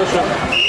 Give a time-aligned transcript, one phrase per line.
[0.00, 0.59] 楽した？